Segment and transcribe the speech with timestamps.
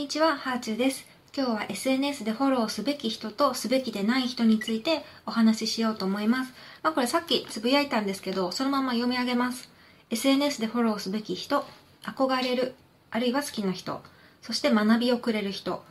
[0.00, 1.04] にちは、ハーチューです。
[1.36, 6.54] 今日は SNS でフォローすべき人とすべきでない人についてお話ししようと思います。
[6.82, 9.68] まあこれさっきつぶやいたんですけど、そのまま読み上げます。
[10.08, 11.66] SNS でフォローすべき人、
[12.02, 12.74] 憧れる、
[13.10, 14.00] あるいは好きな人、
[14.40, 15.84] そして学びをくれる人、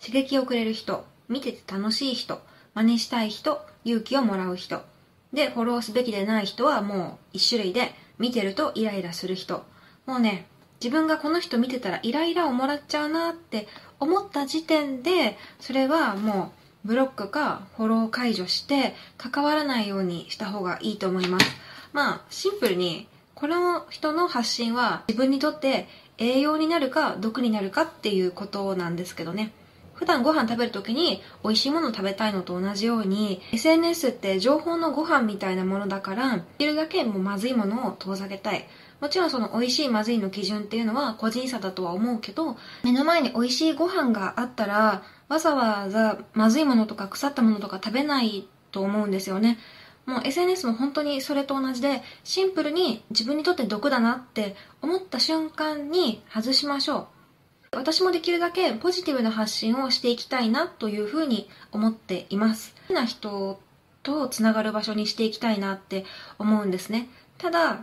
[0.00, 2.40] 刺激をくれる人、見てて楽しい人、
[2.72, 4.80] 真似したい人、勇気をもらう人。
[5.34, 9.66] で、フォローすべきでない人はもう一種類で、見てるとイライラする人。
[10.06, 10.46] もうね、
[10.82, 13.68] 自分がこの人見てたらイライラをもらっちゃうなって
[14.00, 16.52] 思った時点で、それはも
[16.84, 21.46] うブロックかフォロー解除して関わらないようにした方がいいと思います。
[21.92, 23.06] まあ、シンプルに、
[23.36, 25.86] この人の発信は自分にとって
[26.18, 29.52] 栄養になるか毒になるかっていうことなんですけどね。
[29.94, 38.66] 普段ご飯食べるときに美味しいもの食べたいのと同じように SNS って情報のご飯みたいなものだからできるだけもうまずいものを遠ざけたい
[39.02, 49.58] もちろんその美味しいまずいの基準っていうのは個人差だとは思うけど、目の前に美味しいご飯があったら、わざわざまずいものとか腐ったものとか食べないと思うんですよね。
[50.06, 57.08] もう SNS も本当にそれと同じで、シンプルに自分にとって毒だなって思った瞬間に外しましょ
[57.72, 57.76] う。
[57.76, 62.72] 私もできるだけポジティブな発信をしていきたいなというふうに思っています。
[62.86, 63.58] 好きな人
[64.04, 66.04] とつながる場所にしていきたいなって
[66.38, 67.08] 思うんですね。
[67.38, 67.80] ただ、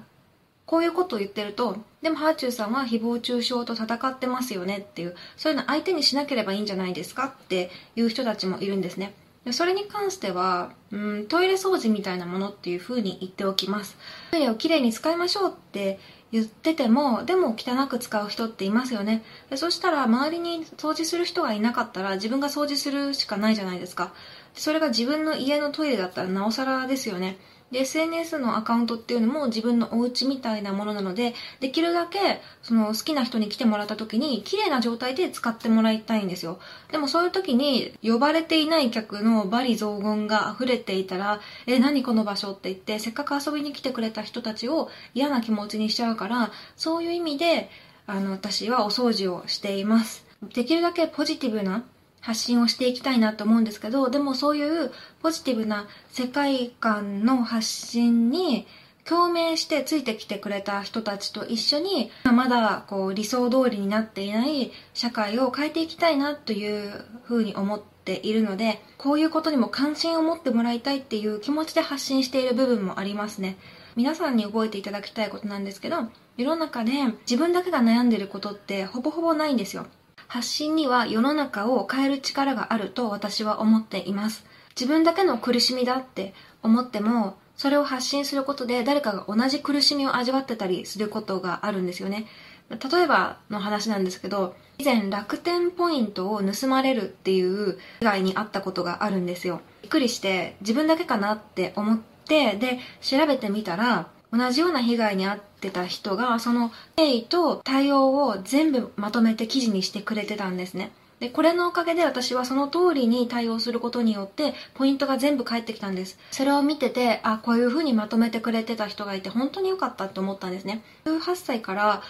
[0.69, 9.15] こういうことを言ってると、でもハーチューさんは誹謗中傷と戦ってますよねっていう、そういうの相手にしなければいいんじゃないですかっていう人たちもいるんですね。
[9.49, 13.97] それに関しては、うん、トイレ掃除みたいなものっていう風に言っておきます。
[14.29, 15.97] トイレをきれいに使いましょうって
[16.31, 19.23] 言ってても、でも汚く使う人っていますよね。
[19.49, 24.13] でそしたら周りに掃除する人がいなかったら自分が掃除するしかないじゃないですか。
[24.53, 27.39] それが自分の家のトイレだったらなおさらですよね。
[27.71, 36.59] で、SNS のアカウントっていうのも自分のお家みたいなものなので、できるだけ、その好きな人に来てもらった時に、綺麗な状態で使ってもらいたいんですよ。
[36.91, 47.69] でもそういう時に、呼ばれていない客の罵詈雑言が溢れていたら、え、何この場所って言って、せっかく遊びに来てくれた人たちを嫌な気持ちにしちゃうから、そういう意味で、
[48.07, 50.25] あの、私はお掃除をしています。
[50.53, 51.83] できるだけポジティブな
[52.21, 54.91] 発信をしていきたいなと思うんですけど、でもそういう
[55.21, 58.67] ポジティブな世界観の発信に
[59.05, 73.57] 共鳴してついてきてくれた人たちと一緒に、まだこう理想通りになっていない社会を変えていきたいなというふうに思っているので、こういうことにも関心を持ってもらいたいっていう気持ちで発信している部分もありますね。
[73.95, 75.97] 皆さんに覚えていただきたいことなんですけど、
[76.37, 76.91] 世の中で
[77.21, 79.87] 自分だけが悩んでることってほぼほぼないんですよ。
[80.29, 84.45] 発信には世の中を変える力があると私は思っています。
[84.79, 92.27] 自分だけの苦しみだって思っても、それを発信することで誰かが同じ苦しみを味わってたりすることがあるんですよね。
[92.69, 99.61] 例えばの話なんですけど、以前楽天ポイントを盗まれるっていう被害にあったことがあるんですよ。
[99.81, 110.91] びっくりして自分だけかなって思って、で、調べてみたら、同じような被害に遭ってた人が、その経緯と対応を全部まとめて記事にしてくれてたんですね。
[111.19, 116.17] で、これのおかげで私はその通りに対応することによって、ポイントが全部返ってきたんです。
[116.31, 120.81] それを見てて、あ、こういう風にまとめてくれてた人がいて、本当に良かったって思ったんですね。
[121.05, 122.01] 18歳から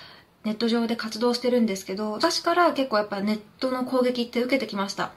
[0.44, 5.12] ネット上で活動してるんですけど、私から結構やっぱネットの攻撃って受けてきました。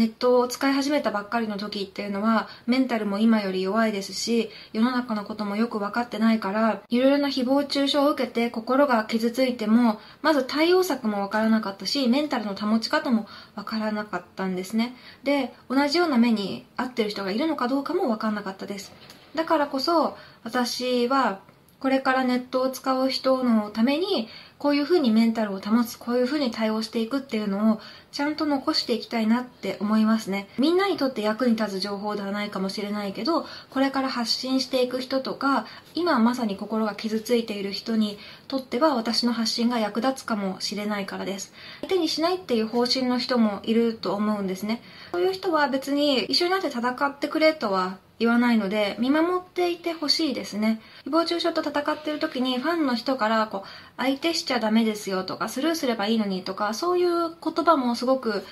[0.00, 14.96] ネットを使い始めたばっかりの時っていうのはメンタルも今より弱いですし世の中のこともよく分かってないからいろいろな誹謗中傷を受けて心が傷ついてもまず対応策も分からなかったしメンタルの保ち方も分からなかったんですね。
[15.22, 18.92] で同じような目に遭ってる人がいるのかどうかも分からなかったです。
[19.34, 21.40] だからこそ私は
[21.80, 27.80] これからネットを使う人のためにこういうふうにメンタルを保つ、こういうふうに対応していくっていうのを
[28.12, 30.48] ちゃんと残していきたいなって思いますね。
[30.58, 35.64] みんなにとって役に立つ情報ではないかもしれないけど、これから発信していく人とか、
[35.94, 38.18] 今まさに心が傷ついている人に
[38.48, 41.54] とっては私の発信が役立つかもしれないからです。
[41.80, 44.82] 相手にしないっていう方針の人もいると思うんですね。
[45.12, 50.80] そういう人は別に一緒になって戦ってくれとは言わないので、見守っていてほしいですね。
[51.06, 58.44] 誹謗中傷と戦ってる時にファンの人から、こう、相手しちゃダメですよとか、スルーすればいいのにとか、そういう言葉もすごく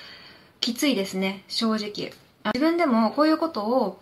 [0.59, 2.11] きついですね、正直。
[2.45, 4.01] 自分でもこういうことを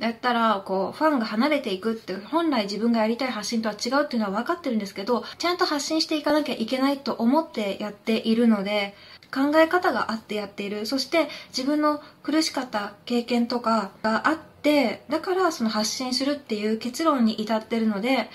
[0.00, 8.96] やったら、こう、ファンが離れていくって、本来自分がやりたい発信とは違うっていうのは分かってるんですけど、ちゃんと発信していかなきゃいけないと思ってやっているので、
[9.32, 10.86] 考え方があってやっている。
[10.86, 18.28] そして自分の苦しかった経験とかがあってだからその発信するっていう結論に至ってるので、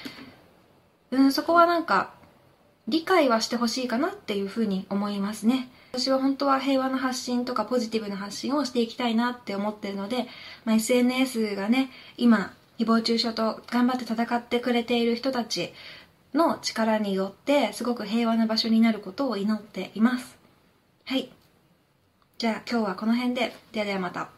[1.11, 2.13] うん、そこはなんか
[2.87, 5.69] 理解はしてほしいかなっていうふうに思いますね。
[5.91, 10.27] 私は本当は平和な発信とかポジティブな発信をしていきたいなって思ってるので、
[10.65, 15.73] まあ、SNS がね今誹謗中傷と頑張って戦ってくれている人たち
[16.33, 20.34] の力によってすごく平和な場所になることを祈っています。
[21.07, 21.29] はい。
[22.39, 23.53] じゃあ今日はこの辺で。
[23.71, 24.34] ではではまた。